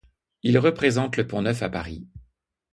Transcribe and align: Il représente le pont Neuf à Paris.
Il 0.41 0.57
représente 0.57 1.15
le 1.15 1.27
pont 1.27 1.43
Neuf 1.43 1.61
à 1.61 1.69
Paris. 1.69 2.07